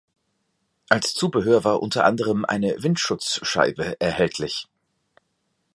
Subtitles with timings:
[0.89, 4.65] Als Zubehör war unter anderem eine Windschutzscheibe erhältlich.